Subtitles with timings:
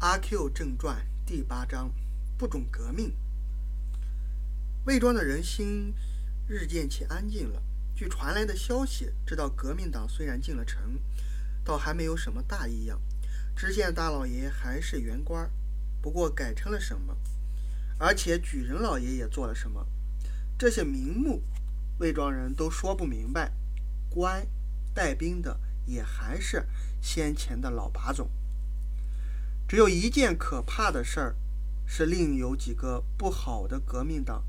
[0.00, 1.90] 阿 Q 正传第八章：
[2.36, 3.14] 不准革命。
[4.84, 5.94] 魏庄的人心
[6.46, 7.62] 日渐起安静了。
[7.94, 10.98] 据传来的消息，知道革命党虽然进了城，
[11.64, 13.00] 倒还没有什么大异样。
[13.56, 15.48] 知县大老爷还是原官，
[16.02, 17.16] 不过改成了什么？
[17.98, 19.86] 而且举人老爷也做了什么？
[20.58, 21.42] 这些名目，
[21.98, 23.52] 魏庄人都说不明白。
[24.10, 24.46] 官
[24.92, 26.66] 带兵的也还是
[27.00, 28.28] 先前的老把总。
[29.66, 31.36] 只有一件可怕的事儿，
[31.86, 34.44] 是另有几个不好的革命党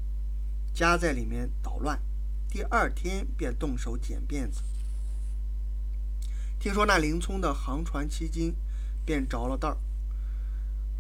[0.74, 2.02] 夹在里面捣乱，
[2.50, 4.62] 第二天便动手剪辫子。
[6.60, 8.56] 听说那林冲的航船七斤，
[9.06, 9.78] 便着了道儿，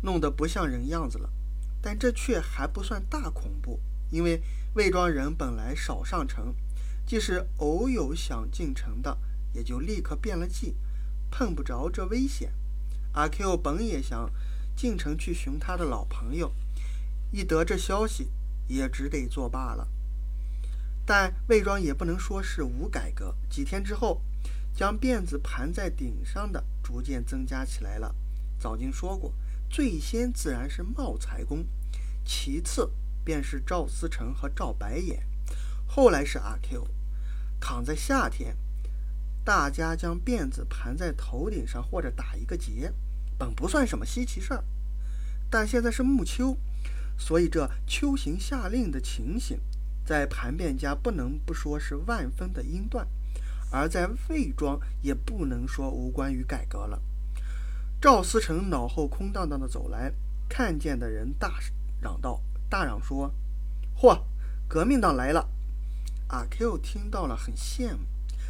[0.01, 1.29] 弄得不像人样子了。
[1.81, 3.79] 但这却还不算大恐怖，
[4.09, 4.41] 因为
[4.73, 6.55] 魏庄人本来少上城，
[7.05, 9.17] 即使偶有想进城的，
[9.53, 10.75] 也就立刻变了计，
[11.29, 12.51] 碰不着这危险。
[13.15, 14.29] 阿 Q 本也想
[14.75, 16.53] 进城去寻他的老朋友，
[17.31, 18.29] 一得这消息，
[18.67, 19.87] 也只得作罢了。
[21.05, 23.33] 但魏庄也不能说是无改革。
[23.49, 24.21] 几天之后，
[24.73, 28.13] 将辫子盘在顶上的逐渐增加起来了。
[28.59, 29.33] 早经说过，
[29.69, 31.65] 最先自然是茂才公，
[32.25, 32.91] 其次
[33.23, 35.25] 便是赵思成和赵白眼，
[35.87, 36.85] 后来是阿 Q。
[37.61, 38.57] 躺在夏天，
[39.45, 42.91] 大家将辫子盘在头顶上，或者打一个结。
[43.37, 44.63] 本不算什么稀奇事儿，
[45.49, 46.57] 但现在是暮秋，
[47.17, 49.59] 所以这秋行夏令的情形，
[50.05, 53.07] 在盘便家不能不说是万分的阴断，
[53.71, 57.01] 而在魏庄也不能说无关于改革了。
[58.01, 60.13] 赵思成脑后空荡荡的走来，
[60.47, 61.59] 看见的人大
[62.01, 63.33] 嚷道：“大嚷说，
[63.97, 64.21] 嚯，
[64.67, 65.49] 革命党来了！”
[66.27, 67.99] 阿 Q 听到了，很羡慕。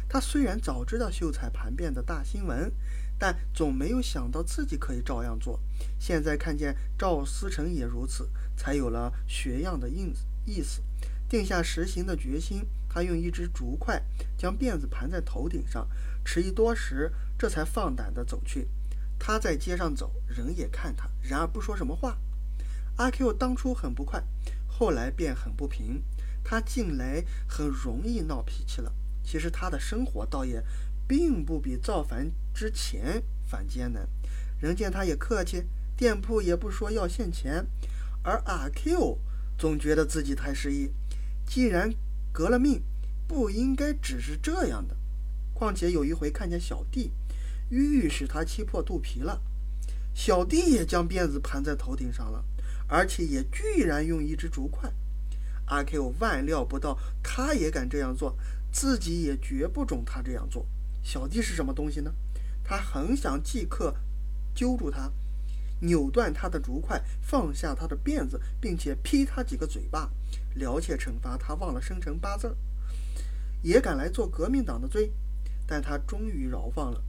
[0.08, 2.72] 他虽然早知道秀才盘变的大新闻。
[3.18, 5.60] 但总没有想到自己可以照样做。
[5.98, 10.12] 现在看见赵思成也如此，才有了学样的意
[10.44, 10.82] 意思，
[11.28, 12.66] 定下实行的决心。
[12.88, 14.02] 他用一只竹筷
[14.38, 15.86] 将辫子盘在头顶上，
[16.24, 18.68] 迟疑多时，这才放胆地走去。
[19.18, 22.18] 他在街上走，人也看他，然而不说什么话。
[22.96, 24.22] 阿 Q 当初很不快，
[24.66, 26.02] 后来便很不平。
[26.42, 28.92] 他近来很容易闹脾气了。
[29.22, 30.62] 其实他的生活倒也。
[31.06, 34.08] 并不比造反之前反艰难，
[34.60, 35.64] 人见他也客气，
[35.96, 37.66] 店铺也不说要现钱，
[38.22, 39.18] 而阿 Q
[39.56, 40.90] 总觉得自己太失意。
[41.46, 41.94] 既然
[42.32, 42.82] 革了命，
[43.28, 44.96] 不应该只是这样的。
[45.54, 47.12] 况且有一回看见小弟，
[47.70, 49.40] 欲使他气破肚皮了。
[50.12, 52.44] 小弟也将辫子盘在头顶上了，
[52.88, 54.92] 而且也居然用一只竹筷。
[55.66, 58.36] 阿 Q 万料不到他也敢这样做，
[58.72, 60.66] 自己也绝不准他这样做。
[61.06, 62.12] 小弟是什么东西呢？
[62.64, 63.94] 他很想即刻
[64.52, 65.12] 揪住他，
[65.82, 70.10] 扭断他的竹筷，放下他的辫子，并且劈他几个嘴巴，
[70.56, 72.56] 了且惩罚他忘了生辰八字，
[73.62, 75.12] 也敢来做革命党的罪。
[75.64, 77.00] 但他终于饶放了，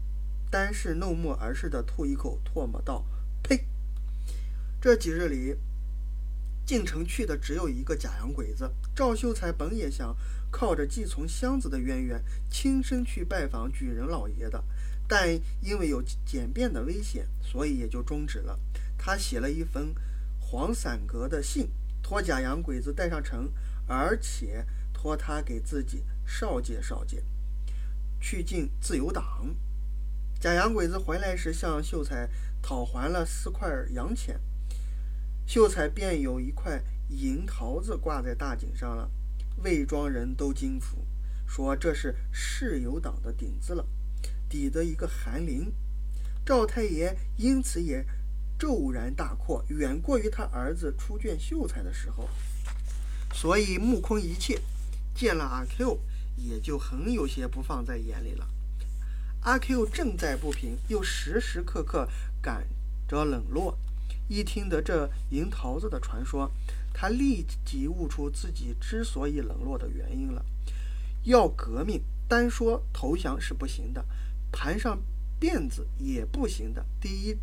[0.52, 3.04] 单是怒目而视的吐一口唾沫道
[3.42, 3.66] ：“呸！
[4.80, 5.58] 这几日里
[6.68, 8.72] 进城去的只有一个假洋鬼子。
[8.94, 10.16] 赵秀才本也想。”
[10.50, 14.64] 靠着寄从箱子的渊源，亲身去拜访举人老爷的，
[15.06, 15.28] 但
[15.62, 18.58] 因为有简便的危险，所以也就终止了。
[18.98, 19.94] 他写了一封
[20.40, 21.70] 黄伞格的信，
[22.02, 23.52] 托假洋鬼子带上城，
[23.88, 27.22] 而且托他给自己少介少介，
[28.22, 29.54] 去进自由党。
[30.40, 32.30] 假洋鬼子回来时，向秀才
[32.62, 34.40] 讨还了四块洋钱，
[35.48, 39.10] 秀才便有一块银桃子挂在大井上了。
[39.64, 41.08] 魏庄人都惊服，
[41.48, 43.88] 说这是世友党的顶子了，
[44.50, 45.74] 抵得一个韩林。
[46.46, 48.06] 赵太爷因此也
[48.60, 52.30] 骤然大阔，远过于他儿子出卷秀才的时候，
[53.34, 54.60] 所以目空一切，
[55.16, 56.00] 见了阿 Q
[56.36, 58.48] 也就很有些不放在眼里了。
[59.42, 62.08] 阿 Q 正在不平，又时时刻刻
[62.42, 62.68] 感
[63.08, 63.78] 着冷落，
[64.28, 66.52] 一听得这银桃子的传说。
[67.00, 70.44] 他立即悟出自己之所以冷落的原因了。
[71.26, 74.04] 要革命，单说投降是不行的，
[74.52, 75.00] 盘上
[75.40, 76.84] 辫子也不行的。
[77.00, 77.38] 第一，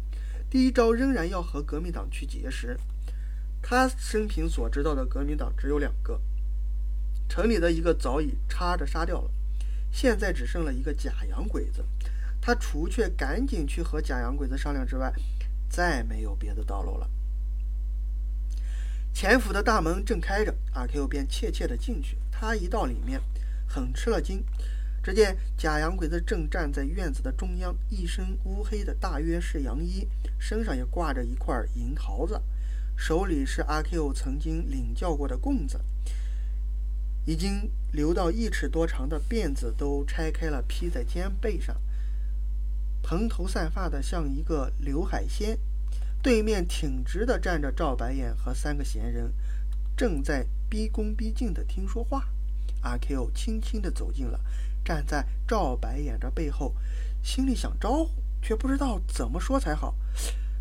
[0.50, 2.76] 第一招仍然要和革命党去结识。
[3.62, 6.20] 他生平所知道的革命党只有两个，
[7.28, 9.30] 城里的一个早已插着杀掉了，
[9.92, 11.84] 现在只剩了一个假洋鬼子。
[12.40, 15.12] 他除却赶紧去和假洋鬼子商量之外，
[15.68, 17.08] 再没有别的道路了。
[19.12, 22.18] 前府的大门正开着，阿 Q 便怯怯地进去。
[22.32, 23.20] 他一到里面，
[23.66, 24.44] 很吃了惊，
[25.02, 30.08] 只见假洋鬼子正站在院子的中央，一身乌黑的大约是洋衣，
[30.38, 32.40] 身上也挂着一块银桃子，
[32.96, 35.80] 手里是阿 Q 曾经领教过的棍子，
[37.24, 41.80] 已经留到一尺多长的辫子都拆开了披在肩背上，
[43.04, 45.58] 蓬头散发的像一个刘海仙。
[46.22, 49.30] 对面挺直的站着赵白眼和三个闲人，
[49.94, 52.24] 正在逼恭逼敬的听说话。
[52.80, 54.40] 阿 Q 轻轻地走近了。
[54.82, 56.74] 站在赵白眼的背后，
[57.22, 58.10] 心里想招呼，
[58.40, 59.94] 却不知道怎么说才好。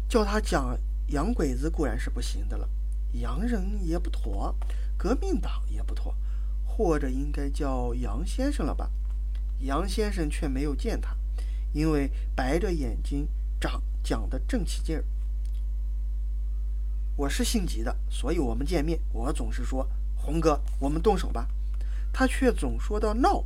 [0.09, 2.67] 叫他讲洋鬼子固然是不行的了，
[3.13, 4.53] 洋人也不妥，
[4.97, 6.13] 革命党也不妥，
[6.65, 8.91] 或者应该叫杨先生了吧？
[9.59, 11.15] 杨先生却没有见他，
[11.73, 13.27] 因为白着眼睛
[13.59, 15.03] 讲讲得正起劲儿。
[17.15, 21.47] 我是性急的，所以我们见面，我总是说红哥，我们动手吧。
[22.13, 23.43] 他却总说到闹。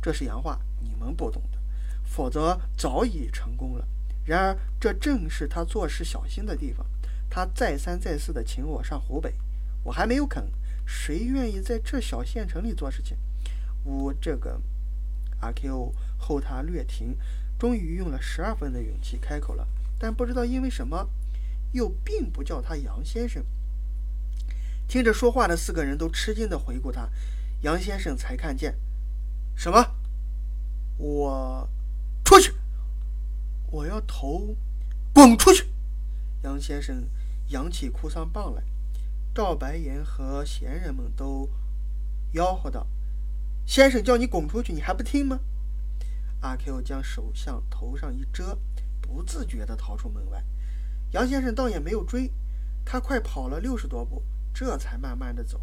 [0.00, 1.58] 这是洋话，你们不懂的，
[2.04, 3.86] 否则早已成功了。
[4.24, 6.86] 然而，这正是他做事小心的地方。
[7.30, 9.34] 他再三再四地请我上湖北，
[9.84, 10.50] 我还没有肯。
[10.84, 13.16] 谁愿意在这小县城里做事情？
[13.84, 14.60] 我这个
[15.40, 17.16] 阿 Q 后他略停，
[17.62, 19.64] 终于用了十二分的勇气开口了，
[19.96, 21.08] 但不知道因为什么，
[21.70, 23.44] 又并不叫他杨先生。
[24.88, 27.08] 听着说话的四个人都吃惊的回顾他，
[27.60, 28.74] 杨先生才看见。
[29.54, 29.94] 什么？
[30.98, 31.68] 我
[32.24, 32.52] 出去！
[33.70, 34.56] 我要投，
[35.14, 35.68] 滚出去！
[36.42, 37.04] 杨先生
[37.50, 38.64] 扬起哭丧棒来。
[39.32, 41.48] 赵白岩和闲人们都
[42.32, 42.88] 吆喝道
[43.64, 45.38] ：“先生叫你滚出去，你还不听吗？”
[46.42, 48.58] 阿 Q 将手向头上一遮，
[49.00, 50.44] 不自觉地逃出门外。
[51.12, 52.30] 杨先生倒也没有追，
[52.84, 54.22] 他快跑了六十多步，
[54.52, 55.60] 这才慢慢地走。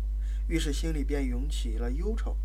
[0.48, 2.36] 于是心里便涌起了忧愁。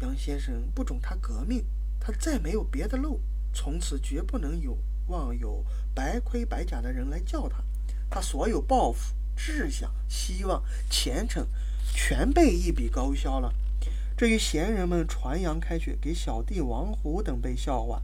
[0.00, 1.64] 杨先生不准他革命，
[1.98, 3.20] 他再没有别的路，
[3.52, 4.78] 从此绝不能有
[5.08, 5.64] 望有
[5.94, 7.58] 白盔白甲的人来叫他。
[8.08, 11.46] 他所有抱负、志向、希望、前程，
[11.92, 13.52] 全被一笔勾销了。
[14.18, 18.02] 至于闲人们传扬开去，给小弟王虎等被笑话，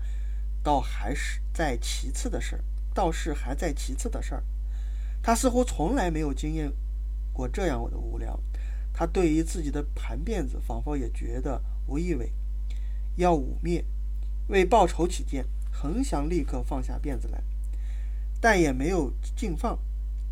[0.63, 2.65] 倒还是在其次的事儿，
[2.95, 4.45] 倒是还在其次的事儿。
[5.21, 6.73] 他似乎从来没有经验
[7.33, 8.41] 过这样的无聊。
[8.93, 11.61] 他对于自己的盘辫子，仿佛也觉得。
[11.87, 12.33] 无意味
[13.17, 13.85] 要污蔑，
[14.49, 17.43] 为报仇起见，很想立刻放下辫子来，
[18.41, 19.79] 但也没有尽放。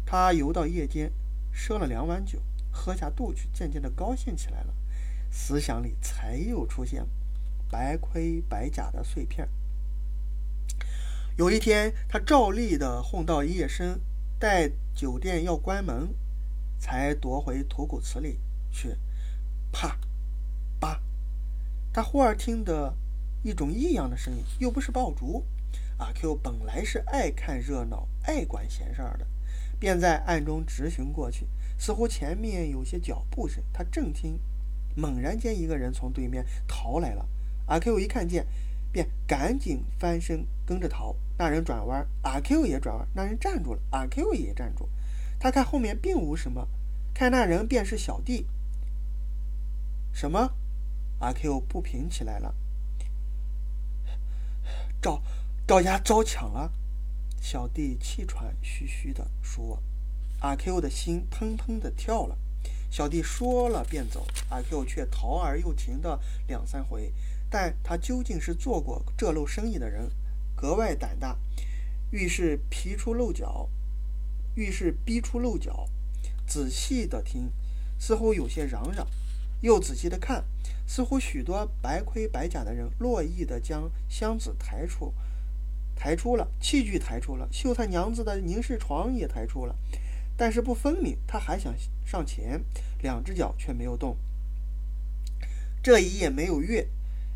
[0.06, 1.12] 他游到夜间，
[1.52, 2.38] 赊了两碗酒，
[2.70, 4.74] 喝下肚去，渐渐的高兴起来了。
[5.32, 7.04] 思想里才又出现
[7.68, 9.48] 白盔白甲的碎片。
[11.36, 14.00] 有一天，他照例的混到夜深，
[14.38, 16.14] 待酒店要关门，
[16.78, 18.38] 才夺回土谷祠里
[18.70, 18.96] 去。
[19.72, 19.98] 啪！
[21.94, 22.96] 他忽而听得
[23.42, 25.44] 一种异样的声音，又不是爆竹。
[25.98, 29.26] 阿 Q 本来是爱看热闹、爱管闲事儿的，
[29.78, 31.46] 便在暗中直寻过去。
[31.78, 34.40] 似乎前面有些脚步声，他正听，
[34.94, 37.26] 猛然间一个人从对面逃来了。
[37.66, 38.46] 阿 Q 一看见，
[38.92, 41.14] 便赶紧翻身跟着逃。
[41.38, 44.88] 那人转弯，阿 Q 也转弯；那人站住了，阿 Q 也站住。
[45.40, 46.68] 他看后面并无什么，
[47.14, 48.46] 看那人便是小弟。
[50.12, 50.52] 什么？
[51.20, 52.54] 阿 Q 不平起来了，
[55.00, 55.22] 赵
[55.66, 56.72] 赵家遭抢了，
[57.40, 59.80] 小弟气喘吁吁地说
[60.42, 62.36] ：“阿 Q 的心砰砰地跳了。”
[62.92, 67.10] 小弟说了便走，阿 Q 却逃而又停的两三回。
[67.48, 70.10] 但他究竟是做过这路生意的人，
[70.54, 71.38] 格外胆大，
[72.10, 73.70] 遇事皮出漏脚，
[74.54, 75.88] 遇事逼出漏脚。
[76.46, 77.50] 仔细的听，
[77.98, 79.06] 似乎有些嚷嚷；
[79.62, 80.44] 又仔细的看。
[80.86, 85.14] 似乎许多白盔白甲的人乐意的将箱子抬出，
[85.96, 89.74] 抬出了器具，抬出了秀才娘子的凝视床也抬出了，
[90.42, 91.16] 但是不分明。
[91.24, 91.72] 他还想
[92.04, 92.64] 上前，
[93.00, 94.16] 两只脚却没有动。
[95.80, 96.88] 这一夜没有月，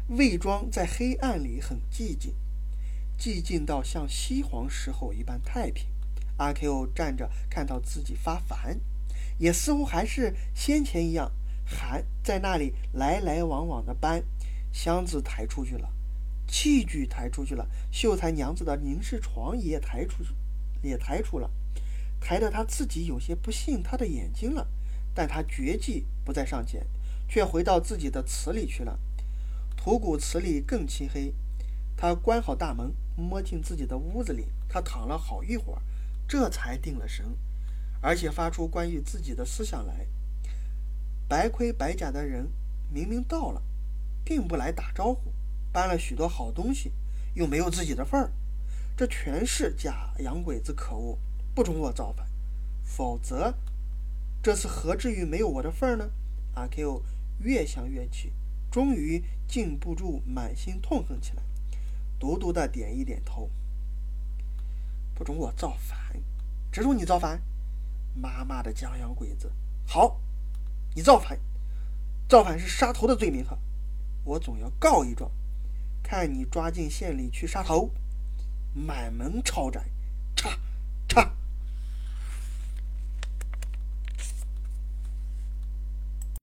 [0.09, 2.35] 魏庄在黑暗里很寂静，
[3.17, 5.87] 寂静到像西皇时候一般太平。
[6.39, 8.81] 阿 Q 站着，看到自己发烦，
[9.39, 11.31] 也似乎还是先前一样。
[11.65, 14.25] 还在那里来来往往的搬，
[14.73, 15.93] 箱子抬出去了，
[16.49, 20.31] 器具抬出去了，秀才娘子的凝视床也抬出去，
[20.83, 21.49] 也抬出了，
[22.21, 24.69] 抬得他自己有些不信他的眼睛了。
[25.15, 26.87] 但他绝技不再上前，
[27.27, 28.99] 却回到自己的祠里去了。
[29.75, 31.33] 土谷祠里更漆黑，
[31.97, 35.81] 他关好大门，摸进自己的屋子里，他躺了好一会儿，
[36.29, 37.25] 这才定了神，
[38.03, 40.07] 而且发出关于自己的思想来。
[41.27, 42.51] 白盔白甲的人
[42.93, 43.63] 明明到了，
[44.23, 45.33] 并不来打招呼，
[45.73, 46.93] 搬了许多好东西，
[47.33, 48.31] 又没有自己的份儿，
[48.95, 51.19] 这全是假洋鬼子可恶，
[51.57, 52.27] 不准我造反，
[52.85, 53.55] 否则
[54.43, 56.11] 这次何至于没有我的份儿呢？
[56.53, 57.03] 阿 Q
[57.39, 58.31] 越想越气，
[58.71, 61.43] 终于禁不住满心痛恨起来，
[62.19, 63.51] 独独的点一点头。
[65.15, 66.23] 不准我造反，
[66.71, 67.41] 只准你造反！
[68.15, 69.51] 妈妈的假洋鬼子，
[69.87, 70.21] 好，
[70.95, 71.41] 你造反，
[72.29, 73.59] 造反是杀头的罪名哈，
[74.25, 75.31] 我总要告一状，
[76.03, 77.91] 看你抓进县里去杀头，
[78.75, 79.89] 满门抄斩。